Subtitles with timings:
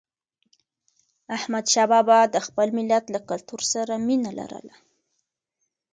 [1.37, 4.75] احمدشاه بابا د خپل ملت له کلتور سره مینه لرله.